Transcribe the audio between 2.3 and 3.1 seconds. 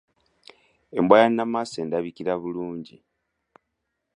bulungi.